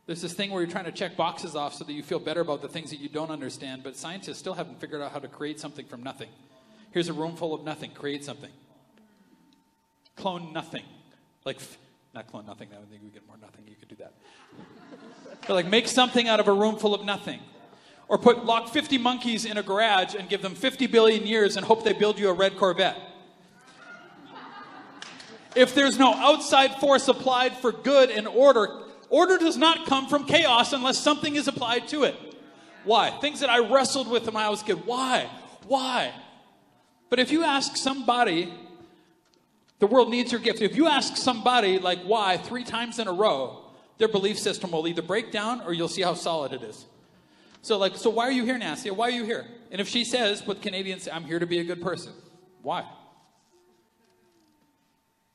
[0.05, 2.41] There's this thing where you're trying to check boxes off so that you feel better
[2.41, 5.27] about the things that you don't understand, but scientists still haven't figured out how to
[5.27, 6.29] create something from nothing.
[6.91, 8.51] Here's a room full of nothing, create something
[10.15, 10.83] clone nothing.
[11.43, 11.59] Like,
[12.13, 13.65] not clone nothing, I don't think we get more nothing.
[13.67, 14.13] You could do that.
[15.41, 17.39] but like, make something out of a room full of nothing.
[18.07, 21.65] Or put, lock 50 monkeys in a garage and give them 50 billion years and
[21.65, 22.97] hope they build you a red Corvette.
[25.55, 30.25] If there's no outside force applied for good and order, order does not come from
[30.25, 32.15] chaos unless something is applied to it.
[32.83, 33.09] Why?
[33.21, 34.85] Things that I wrestled with when I was a kid.
[34.85, 35.29] Why?
[35.67, 36.13] Why?
[37.09, 38.53] But if you ask somebody
[39.79, 40.61] the world needs your gift.
[40.61, 43.61] If you ask somebody, like, why, three times in a row,
[43.97, 46.85] their belief system will either break down or you'll see how solid it is.
[47.65, 48.91] So, like, so why are you here, Nastia?
[48.91, 49.43] Why are you here?
[49.71, 52.13] And if she says, what Canadians say, I'm here to be a good person.
[52.61, 52.85] Why?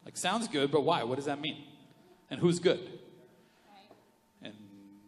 [0.04, 1.02] Like, sounds good, but why?
[1.02, 1.64] What does that mean?
[2.30, 2.78] And who's good?
[4.42, 4.54] And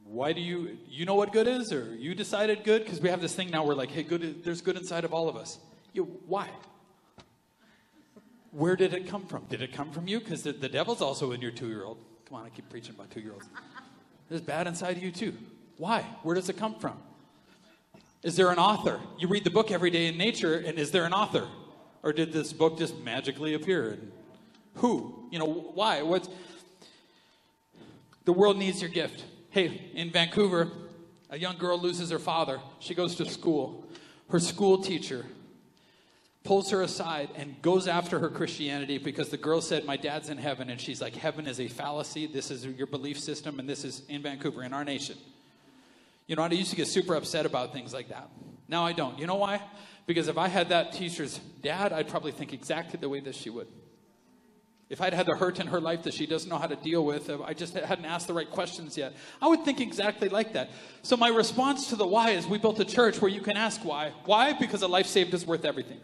[0.02, 1.72] why do you, you know what good is?
[1.72, 2.82] Or you decided good?
[2.82, 5.28] Because we have this thing now where, like, hey, good, there's good inside of all
[5.28, 5.61] of us.
[5.92, 6.48] You, why?
[8.50, 9.44] Where did it come from?
[9.44, 10.18] Did it come from you?
[10.18, 11.98] Because the, the devil's also in your two year old.
[12.28, 13.48] Come on, I keep preaching about two year olds.
[14.28, 15.35] There's bad inside of you too.
[15.76, 16.00] Why?
[16.24, 16.98] Where does it come from?
[18.22, 19.00] Is there an author?
[19.18, 21.48] You read the book every day in nature, and is there an author?
[22.02, 23.90] Or did this book just magically appear?
[23.90, 24.12] And
[24.76, 25.28] who?
[25.30, 26.02] You know, why?
[26.02, 26.28] What's
[28.24, 29.24] the world needs your gift.
[29.50, 30.68] Hey, in Vancouver,
[31.30, 32.61] a young girl loses her father.
[32.78, 33.85] She goes to school.
[34.30, 35.26] Her school teacher
[36.44, 40.38] pulls her aside and goes after her Christianity because the girl said, My dad's in
[40.38, 40.70] heaven.
[40.70, 42.26] And she's like, Heaven is a fallacy.
[42.26, 45.16] This is your belief system, and this is in Vancouver, in our nation.
[46.26, 48.28] You know, I used to get super upset about things like that.
[48.68, 49.18] Now I don't.
[49.18, 49.61] You know why?
[50.06, 53.50] Because if I had that teacher's dad, I'd probably think exactly the way that she
[53.50, 53.68] would.
[54.88, 57.04] If I'd had the hurt in her life that she doesn't know how to deal
[57.04, 60.70] with, I just hadn't asked the right questions yet, I would think exactly like that.
[61.02, 63.85] So my response to the why is we built a church where you can ask
[63.85, 64.12] why.
[64.26, 64.52] Why?
[64.52, 65.98] Because a life saved is worth everything.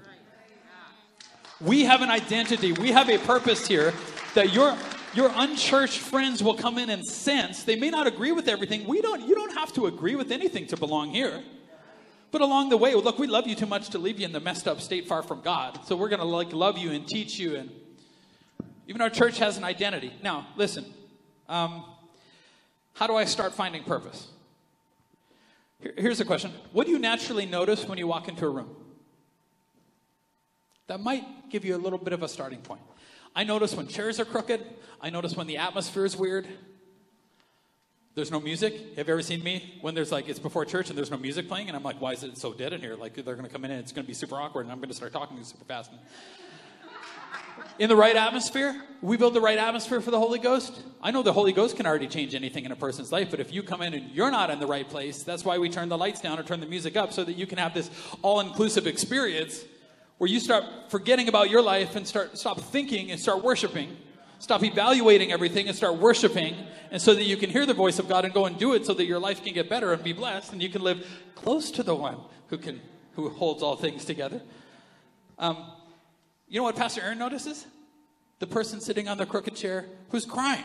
[1.61, 2.73] We have an identity.
[2.73, 3.93] We have a purpose here
[4.35, 4.75] that your
[5.15, 7.65] your unchurched friends will come in and sense.
[7.65, 8.87] They may not agree with everything.
[8.87, 11.43] We don't you don't have to agree with anything to belong here.
[12.31, 14.41] But along the way, look, we love you too much to leave you in the
[14.41, 15.81] messed up state far from God.
[15.87, 17.71] So we're going to like love you and teach you and
[18.87, 20.13] even our church has an identity.
[20.23, 20.85] Now, listen.
[21.49, 21.85] Um,
[22.95, 24.29] how do I start finding purpose?
[25.81, 26.53] Here, here's a question.
[26.73, 28.75] What do you naturally notice when you walk into a room?
[30.89, 32.81] That might give you a little bit of a starting point.
[33.39, 34.67] I notice when chairs are crooked.
[35.01, 36.49] I notice when the atmosphere is weird.
[38.17, 38.97] There's no music.
[38.97, 41.47] Have you ever seen me when there's like it's before church and there's no music
[41.47, 42.97] playing and I'm like, why is it so dead in here?
[42.97, 44.79] Like they're going to come in and it's going to be super awkward and I'm
[44.79, 45.93] going to start talking super fast.
[47.79, 50.83] In the right atmosphere, we build the right atmosphere for the Holy Ghost.
[51.01, 53.53] I know the Holy Ghost can already change anything in a person's life, but if
[53.53, 55.97] you come in and you're not in the right place, that's why we turn the
[55.97, 57.89] lights down or turn the music up so that you can have this
[58.23, 59.65] all-inclusive experience
[60.19, 63.97] where you start forgetting about your life and start stop thinking and start worshiping.
[64.41, 66.55] Stop evaluating everything and start worshiping,
[66.93, 68.87] and so that you can hear the voice of God and go and do it
[68.87, 71.05] so that your life can get better and be blessed and you can live
[71.35, 72.81] close to the one who can
[73.15, 74.41] who holds all things together.
[75.39, 75.57] Um,
[76.49, 77.67] you know what Pastor Aaron notices?
[78.39, 80.65] The person sitting on the crooked chair who's crying.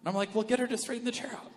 [0.00, 1.50] And I'm like, well, get her to straighten the chair out.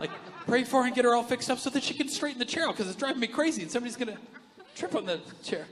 [0.00, 0.10] Like,
[0.46, 2.44] pray for her and get her all fixed up so that she can straighten the
[2.44, 4.16] chair out because it's driving me crazy and somebody's to
[4.74, 5.66] trip on the chair.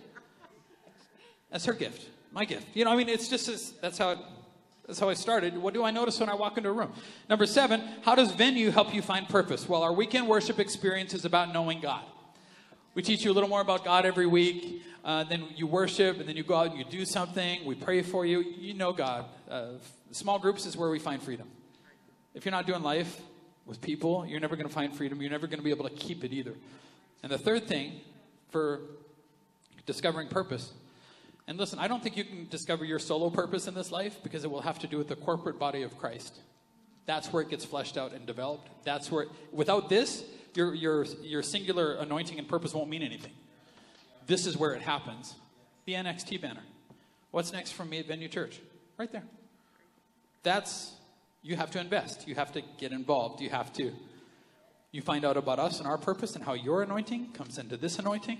[1.50, 2.66] That's her gift, my gift.
[2.74, 4.18] You know, I mean, it's just that's how it,
[4.86, 5.56] that's how I started.
[5.56, 6.92] What do I notice when I walk into a room?
[7.28, 9.68] Number seven, how does venue help you find purpose?
[9.68, 12.02] Well, our weekend worship experience is about knowing God.
[12.94, 14.82] We teach you a little more about God every week.
[15.04, 17.64] Uh, then you worship, and then you go out and you do something.
[17.64, 18.40] We pray for you.
[18.40, 19.26] You know God.
[19.48, 19.68] Uh,
[20.10, 21.48] small groups is where we find freedom.
[22.34, 23.20] If you're not doing life
[23.66, 25.20] with people, you're never going to find freedom.
[25.20, 26.54] You're never going to be able to keep it either.
[27.22, 28.00] And the third thing
[28.50, 28.80] for
[29.86, 30.72] discovering purpose,
[31.50, 34.44] and listen, I don't think you can discover your solo purpose in this life because
[34.44, 36.38] it will have to do with the corporate body of Christ.
[37.06, 38.68] That's where it gets fleshed out and developed.
[38.84, 40.22] That's where, without this,
[40.54, 43.32] your, your, your singular anointing and purpose won't mean anything.
[44.28, 45.34] This is where it happens.
[45.86, 46.62] The NXT banner.
[47.32, 48.60] What's next from me at Venue Church?
[48.96, 49.24] Right there.
[50.44, 50.92] That's,
[51.42, 52.28] you have to invest.
[52.28, 53.40] You have to get involved.
[53.40, 53.92] You have to,
[54.92, 57.98] you find out about us and our purpose and how your anointing comes into this
[57.98, 58.38] anointing.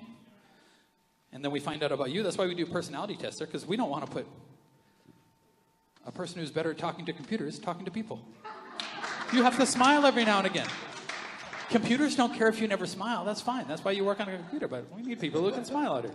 [1.32, 2.22] And then we find out about you.
[2.22, 4.26] That's why we do personality tests there, because we don't want to put
[6.06, 8.20] a person who's better at talking to computers talking to people.
[9.32, 10.66] You have to smile every now and again.
[11.68, 13.24] Computers don't care if you never smile.
[13.24, 13.68] That's fine.
[13.68, 14.66] That's why you work on a computer.
[14.66, 16.12] But we need people who can smile at it.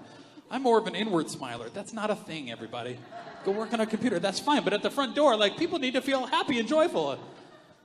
[0.51, 1.69] I'm more of an inward smiler.
[1.69, 2.99] That's not a thing, everybody.
[3.45, 4.19] Go work on a computer.
[4.19, 4.65] That's fine.
[4.65, 7.11] But at the front door, like people need to feel happy and joyful.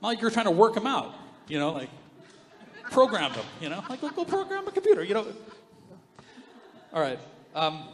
[0.02, 1.14] Not like you're trying to work them out.
[1.46, 1.90] You know, like
[2.90, 3.44] program them.
[3.60, 5.02] You know, like go, go program a computer.
[5.04, 5.26] You know.
[6.92, 7.18] All right.
[7.54, 7.84] Um,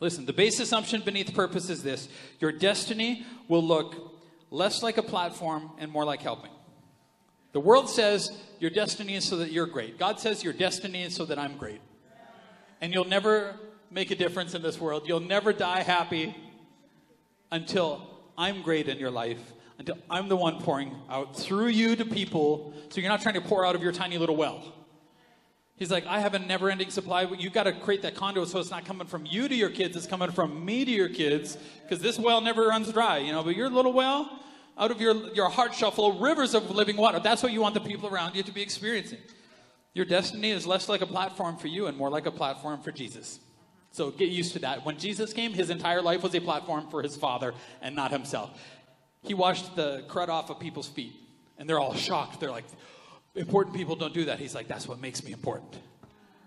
[0.00, 0.26] listen.
[0.26, 2.08] The base assumption beneath purpose is this:
[2.40, 4.14] your destiny will look
[4.50, 6.50] less like a platform and more like helping.
[7.52, 9.98] The world says your destiny is so that you're great.
[9.98, 11.80] God says your destiny is so that I'm great.
[12.80, 13.56] And you'll never
[13.90, 15.04] make a difference in this world.
[15.06, 16.34] You'll never die happy
[17.50, 19.52] until I'm great in your life,
[20.10, 22.74] I'm the one pouring out through you to people.
[22.90, 24.62] So you're not trying to pour out of your tiny little well.
[25.76, 27.22] He's like, I have a never ending supply.
[27.22, 29.96] You've got to create that conduit so it's not coming from you to your kids,
[29.96, 33.42] it's coming from me to your kids, because this well never runs dry, you know.
[33.42, 34.38] But your little well,
[34.78, 37.18] out of your, your heart shall flow rivers of living water.
[37.18, 39.18] That's what you want the people around you to be experiencing.
[39.94, 42.92] Your destiny is less like a platform for you and more like a platform for
[42.92, 43.40] Jesus.
[43.90, 44.86] So get used to that.
[44.86, 48.58] When Jesus came, his entire life was a platform for his Father and not himself.
[49.22, 51.14] He washed the crud off of people's feet,
[51.58, 52.40] and they're all shocked.
[52.40, 52.64] They're like,
[53.34, 54.38] important people don't do that.
[54.38, 55.76] He's like, that's what makes me important.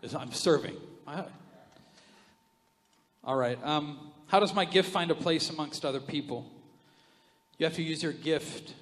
[0.01, 0.75] Is I'm serving.
[3.23, 3.57] All right.
[3.63, 6.51] Um, how does my gift find a place amongst other people?
[7.57, 8.73] You have to use your gift.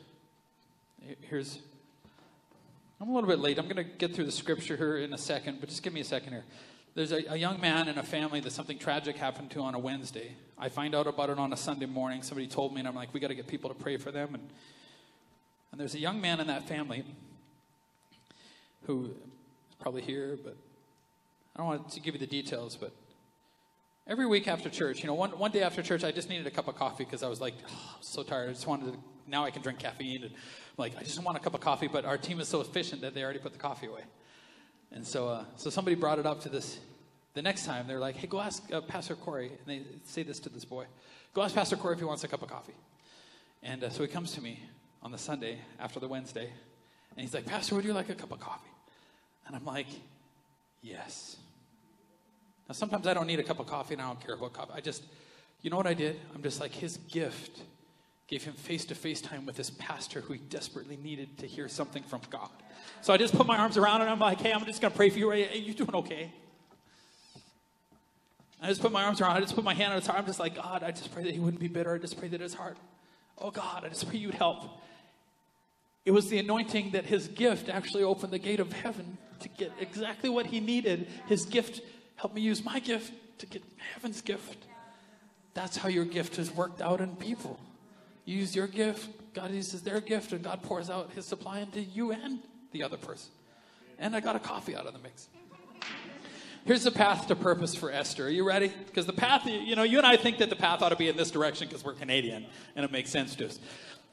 [1.22, 1.60] Here's,
[3.00, 3.60] I'm a little bit late.
[3.60, 6.02] I'm going to get through the scripture here in a second, but just give me
[6.02, 6.44] a second here.
[6.96, 9.80] There's a, a young man in a family that something tragic happened to on a
[9.80, 10.36] Wednesday.
[10.60, 12.22] I find out about it on a Sunday morning.
[12.22, 14.36] Somebody told me, and I'm like, we got to get people to pray for them.
[14.36, 14.50] And,
[15.72, 17.04] and there's a young man in that family
[18.86, 20.56] who is probably here, but
[21.56, 22.92] I don't want to give you the details, but
[24.08, 26.52] every week after church, you know, one, one day after church, I just needed a
[26.52, 28.50] cup of coffee because I was like, oh, so tired.
[28.50, 30.24] I just wanted to, now I can drink caffeine.
[30.24, 32.62] And I'm like, I just want a cup of coffee, but our team is so
[32.62, 34.04] efficient that they already put the coffee away.
[34.94, 36.80] And so, uh, so somebody brought it up to this.
[37.34, 39.48] The next time, they're like, hey, go ask uh, Pastor Corey.
[39.48, 40.86] And they say this to this boy
[41.34, 42.76] Go ask Pastor Corey if he wants a cup of coffee.
[43.64, 44.60] And uh, so he comes to me
[45.02, 46.48] on the Sunday after the Wednesday.
[47.12, 48.70] And he's like, Pastor, would you like a cup of coffee?
[49.48, 49.88] And I'm like,
[50.82, 51.38] yes.
[52.70, 54.74] Now, sometimes I don't need a cup of coffee and I don't care about coffee.
[54.76, 55.04] I just,
[55.62, 56.20] you know what I did?
[56.36, 57.62] I'm just like, his gift
[58.28, 61.68] gave him face to face time with his pastor who he desperately needed to hear
[61.68, 62.50] something from God.
[63.04, 64.90] So I just put my arms around him and I'm like, hey, I'm just going
[64.90, 65.30] to pray for you.
[65.32, 66.32] Hey, you doing okay?
[68.62, 69.36] I just put my arms around.
[69.36, 70.20] I just put my hand on his heart.
[70.20, 71.94] I'm just like, God, I just pray that he wouldn't be bitter.
[71.94, 72.78] I just pray that his heart,
[73.40, 74.80] oh God, I just pray you'd help.
[76.06, 79.74] It was the anointing that his gift actually opened the gate of heaven to get
[79.82, 81.10] exactly what he needed.
[81.28, 81.82] His gift
[82.16, 83.64] helped me use my gift to get
[83.96, 84.66] heaven's gift.
[85.56, 87.60] That's how your gift has worked out in people.
[88.24, 91.82] You use your gift, God uses their gift, and God pours out his supply into
[91.82, 92.40] you and
[92.74, 93.32] the other person.
[93.98, 95.30] And I got a coffee out of the mix.
[96.66, 98.28] Here's the path to purpose for Esther.
[98.28, 98.72] Are you ready?
[98.86, 101.10] Because the path, you know, you and I think that the path ought to be
[101.10, 102.46] in this direction because we're Canadian
[102.78, 103.60] and it makes sense to us.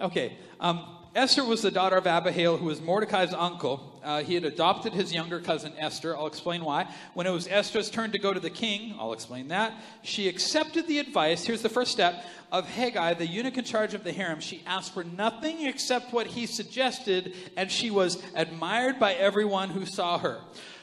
[0.01, 0.37] Okay.
[0.59, 0.85] Um,
[1.15, 4.01] Esther was the daughter of Abihail, who was Mordecai's uncle.
[4.03, 6.17] Uh, he had adopted his younger cousin Esther.
[6.17, 6.89] I'll explain why.
[7.15, 9.73] When it was Esther's turn to go to the king, I'll explain that.
[10.03, 11.45] She accepted the advice.
[11.45, 14.41] Here's the first step of Hegai, the eunuch in charge of the harem.
[14.41, 19.87] She asked for nothing except what he suggested, and she was admired by everyone who
[19.87, 20.41] saw her.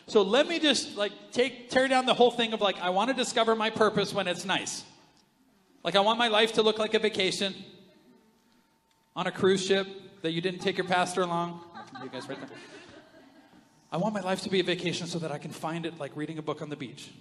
[0.08, 3.10] So let me just like take tear down the whole thing of like I want
[3.10, 4.86] to discover my purpose when it's nice.
[5.84, 7.54] Like I want my life to look like a vacation
[9.15, 9.86] on a cruise ship
[10.22, 11.62] that you didn't take your pastor along.
[12.02, 12.58] You guys right there.
[13.91, 16.15] I want my life to be a vacation so that I can find it like
[16.15, 17.12] reading a book on the beach.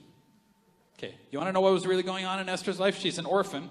[0.99, 2.99] Okay, you want to know what was really going on in Esther's life?
[2.99, 3.69] She's an orphan.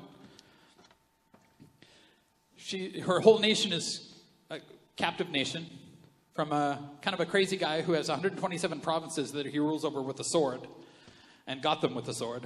[2.57, 4.13] She, her whole nation is
[4.49, 4.59] a
[4.97, 5.67] captive nation
[6.35, 10.01] from a kind of a crazy guy who has 127 provinces that he rules over
[10.01, 10.67] with a sword
[11.47, 12.43] and got them with a sword.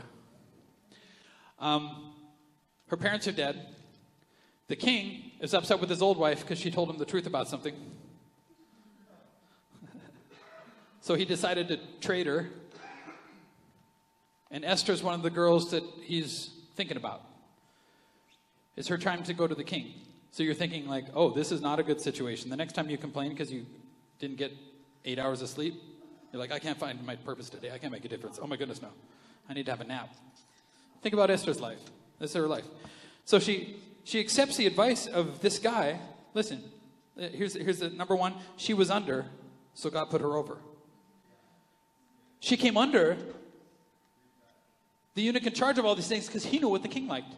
[1.58, 2.13] Um,
[2.89, 3.65] her parents are dead.
[4.67, 7.47] The king is upset with his old wife because she told him the truth about
[7.47, 7.73] something.
[11.02, 12.47] so he decided to trade her.
[14.52, 17.23] And Esther's one of the girls that he's thinking about.
[18.75, 19.93] It's her time to go to the king.
[20.31, 22.49] So you're thinking, like, oh, this is not a good situation.
[22.49, 23.65] The next time you complain because you
[24.19, 24.51] didn't get
[25.05, 25.75] eight hours of sleep,
[26.31, 27.71] you're like, I can't find my purpose today.
[27.71, 28.39] I can't make a difference.
[28.41, 28.89] Oh my goodness, no.
[29.49, 30.13] I need to have a nap.
[31.01, 31.79] Think about Esther's life.
[32.19, 32.65] This is her life.
[33.25, 35.99] So she she accepts the advice of this guy.
[36.33, 36.63] Listen,
[37.19, 38.33] uh, here's, here's the number one.
[38.57, 39.25] She was under,
[39.75, 40.57] so God put her over.
[42.39, 43.17] She came under
[45.13, 47.35] the eunuch in charge of all these things because he knew what the king liked.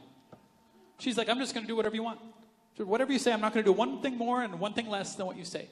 [1.00, 2.20] She's like, I'm just going to do whatever you want.
[2.78, 5.16] Whatever you say, I'm not going to do one thing more and one thing less
[5.16, 5.68] than what you say.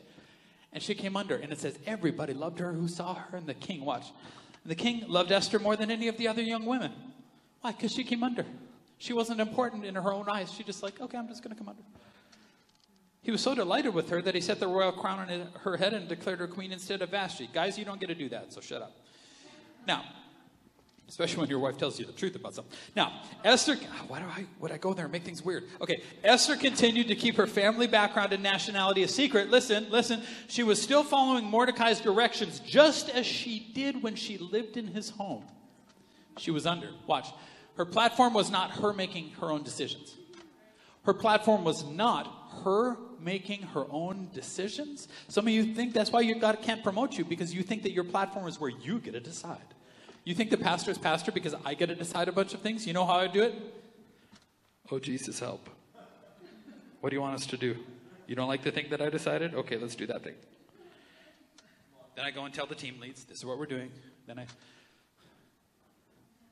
[0.71, 3.55] And she came under, and it says everybody loved her who saw her, and the
[3.55, 4.07] king, watch.
[4.63, 6.91] And the king loved Esther more than any of the other young women.
[7.61, 7.71] Why?
[7.71, 8.45] Because she came under.
[8.99, 10.51] She wasn't important in her own eyes.
[10.51, 11.81] She just like, okay, I'm just going to come under.
[13.21, 15.93] He was so delighted with her that he set the royal crown on her head
[15.93, 17.49] and declared her queen instead of Vashti.
[17.53, 18.95] Guys, you don't get to do that, so shut up.
[19.87, 20.03] Now,
[21.09, 22.77] especially when your wife tells you the truth about something.
[22.95, 23.75] Now, Esther,
[24.07, 25.65] why do I would I go there and make things weird?
[25.81, 29.49] Okay, Esther continued to keep her family background and nationality a secret.
[29.49, 34.77] Listen, listen, she was still following Mordecai's directions just as she did when she lived
[34.77, 35.43] in his home.
[36.37, 36.91] She was under.
[37.07, 37.27] Watch.
[37.75, 40.15] Her platform was not her making her own decisions.
[41.05, 42.31] Her platform was not
[42.63, 45.07] her making her own decisions.
[45.27, 47.91] Some of you think that's why you God can't promote you because you think that
[47.93, 49.57] your platform is where you get to decide.
[50.29, 52.85] You think the pastor is pastor because I get to decide a bunch of things.
[52.85, 53.55] You know how I do it?
[54.91, 55.67] Oh, Jesus, help.
[57.01, 57.75] What do you want us to do?
[58.27, 59.55] You don't like the thing that I decided?
[59.55, 60.35] Okay, let's do that thing.
[62.15, 63.89] Then I go and tell the team leads, this is what we're doing.
[64.27, 64.45] Then I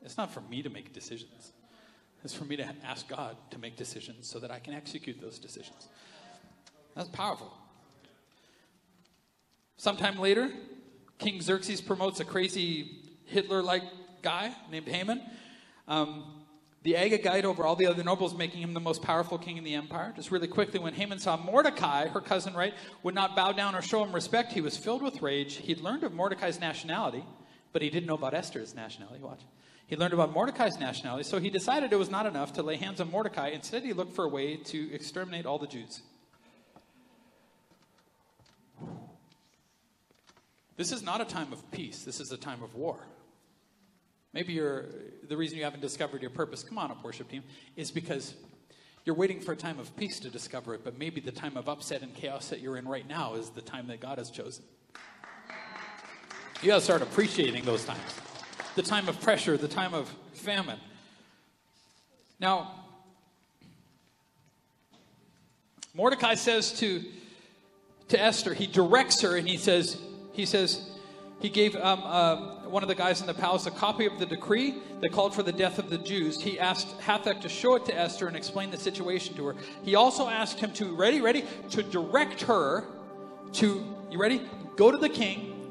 [0.02, 1.52] it's not for me to make decisions.
[2.24, 5.38] It's for me to ask God to make decisions so that I can execute those
[5.38, 5.86] decisions.
[6.96, 7.56] That's powerful.
[9.76, 10.50] Sometime later,
[11.18, 13.82] King Xerxes promotes a crazy Hitler like
[14.22, 15.22] guy named Haman.
[15.86, 16.24] Um,
[16.82, 19.74] the Agagite over all the other nobles, making him the most powerful king in the
[19.74, 20.12] empire.
[20.14, 22.72] Just really quickly, when Haman saw Mordecai, her cousin, right,
[23.02, 25.56] would not bow down or show him respect, he was filled with rage.
[25.56, 27.24] He'd learned of Mordecai's nationality,
[27.72, 29.20] but he didn't know about Esther's nationality.
[29.20, 29.40] Watch.
[29.86, 33.00] He learned about Mordecai's nationality, so he decided it was not enough to lay hands
[33.00, 33.48] on Mordecai.
[33.48, 36.02] Instead, he looked for a way to exterminate all the Jews.
[40.76, 42.98] This is not a time of peace, this is a time of war.
[44.32, 44.86] Maybe you're,
[45.26, 47.42] the reason you haven't discovered your purpose, come on up, worship team,
[47.76, 48.34] is because
[49.04, 51.68] you're waiting for a time of peace to discover it, but maybe the time of
[51.68, 54.64] upset and chaos that you're in right now is the time that God has chosen.
[56.60, 58.00] You gotta start appreciating those times.
[58.74, 60.78] The time of pressure, the time of famine.
[62.38, 62.84] Now,
[65.94, 67.02] Mordecai says to,
[68.08, 69.96] to Esther, he directs her and he says,
[70.32, 70.86] he says,
[71.40, 74.26] he gave um, uh, one of the guys in the palace a copy of the
[74.26, 76.40] decree that called for the death of the Jews.
[76.40, 79.56] He asked Hathach to show it to Esther and explain the situation to her.
[79.82, 82.84] He also asked him to, ready, ready, to direct her
[83.54, 84.42] to, you ready?
[84.76, 85.70] Go to the king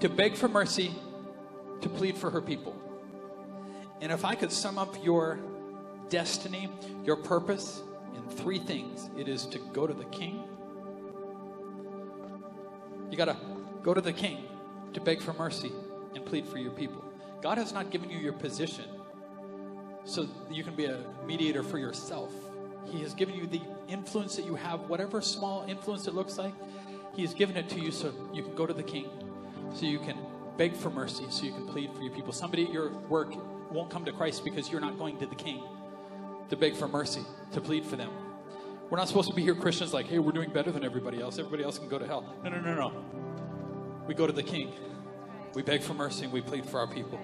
[0.00, 0.92] to beg for mercy,
[1.80, 2.76] to plead for her people.
[4.00, 5.40] And if I could sum up your
[6.08, 6.68] destiny,
[7.04, 7.82] your purpose,
[8.14, 10.44] in three things it is to go to the king.
[13.10, 13.36] You got to
[13.82, 14.44] go to the king
[14.92, 15.72] to beg for mercy
[16.14, 17.04] and plead for your people.
[17.40, 18.84] God has not given you your position
[20.04, 22.32] so you can be a mediator for yourself.
[22.86, 26.54] He has given you the influence that you have, whatever small influence it looks like.
[27.14, 29.08] He has given it to you so you can go to the king,
[29.74, 30.16] so you can
[30.56, 32.32] beg for mercy, so you can plead for your people.
[32.32, 33.34] Somebody at your work
[33.72, 35.62] won't come to Christ because you're not going to the king
[36.48, 38.10] to beg for mercy, to plead for them.
[38.90, 41.38] We're not supposed to be here Christians like, hey, we're doing better than everybody else.
[41.38, 42.34] Everybody else can go to hell.
[42.42, 43.04] No, no, no, no.
[44.06, 44.72] We go to the king.
[45.54, 47.20] We beg for mercy and we plead for our people.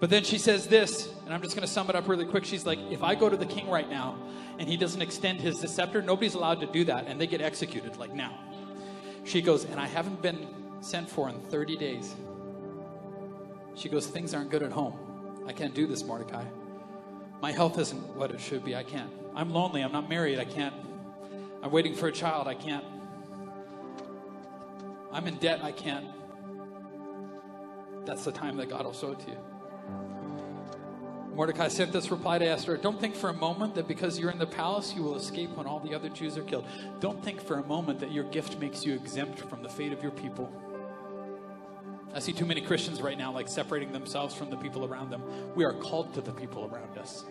[0.00, 2.44] But then she says this, and I'm just going to sum it up really quick.
[2.44, 4.16] She's like, if I go to the king right now
[4.58, 7.96] and he doesn't extend his scepter, nobody's allowed to do that, and they get executed
[7.96, 8.38] like now.
[9.24, 10.46] She goes, and I haven't been
[10.80, 12.14] sent for in 30 days.
[13.74, 14.96] She goes, things aren't good at home.
[15.46, 16.44] I can't do this, Mordecai.
[17.40, 18.76] My health isn't what it should be.
[18.76, 19.10] I can't.
[19.34, 19.82] I'm lonely.
[19.82, 20.38] I'm not married.
[20.38, 20.74] I can't.
[21.62, 22.48] I'm waiting for a child.
[22.48, 22.84] I can't.
[25.12, 25.60] I'm in debt.
[25.62, 26.06] I can't.
[28.08, 29.36] That's the time that God will show it to you.
[31.34, 34.38] Mordecai sent this reply to Esther Don't think for a moment that because you're in
[34.38, 36.64] the palace, you will escape when all the other Jews are killed.
[37.00, 40.02] Don't think for a moment that your gift makes you exempt from the fate of
[40.02, 40.50] your people.
[42.14, 45.22] I see too many Christians right now like separating themselves from the people around them.
[45.54, 47.26] We are called to the people around us.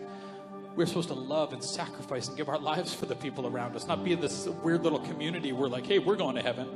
[0.76, 3.88] We're supposed to love and sacrifice and give our lives for the people around us,
[3.88, 6.70] not be in this weird little community where, like, hey, we're going to heaven.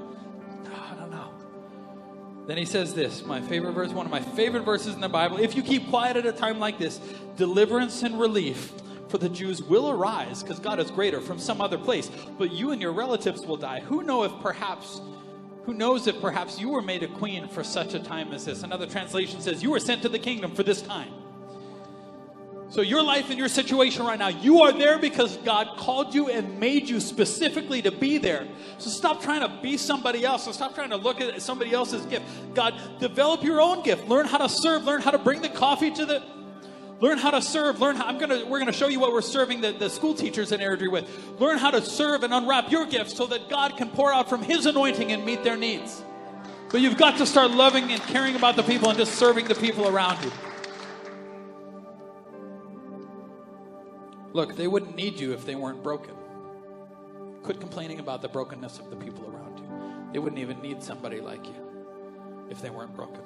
[2.52, 5.38] Then he says this, my favorite verse, one of my favorite verses in the Bible.
[5.38, 7.00] If you keep quiet at a time like this,
[7.38, 8.74] deliverance and relief
[9.08, 12.12] for the Jews will arise, because God is greater, from some other place.
[12.38, 13.80] But you and your relatives will die.
[13.80, 15.00] Who know if perhaps
[15.64, 18.64] who knows if perhaps you were made a queen for such a time as this?
[18.64, 21.21] Another translation says, You were sent to the kingdom for this time.
[22.72, 26.30] So, your life and your situation right now, you are there because God called you
[26.30, 28.48] and made you specifically to be there.
[28.78, 30.46] So, stop trying to be somebody else.
[30.46, 32.24] So, stop trying to look at somebody else's gift.
[32.56, 34.08] God, develop your own gift.
[34.08, 34.86] Learn how to serve.
[34.86, 36.24] Learn how to bring the coffee to the.
[37.02, 37.82] Learn how to serve.
[37.82, 40.54] Learn how, I'm gonna, we're to show you what we're serving the, the school teachers
[40.54, 41.10] in Airdrie with.
[41.42, 44.44] Learn how to serve and unwrap your gifts so that God can pour out from
[44.44, 46.02] His anointing and meet their needs.
[46.70, 49.56] But you've got to start loving and caring about the people and just serving the
[49.56, 50.32] people around you.
[54.34, 56.16] Look, they wouldn't need you if they weren't broken.
[57.44, 59.66] Quit complaining about the brokenness of the people around you.
[60.14, 61.56] They wouldn't even need somebody like you
[62.50, 63.22] if they weren't broken.